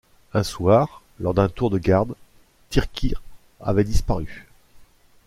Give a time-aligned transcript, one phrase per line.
[0.33, 2.15] Un soir, lors d'un tour de garde,
[2.71, 3.21] Tyrkir
[3.59, 4.47] avait disparu.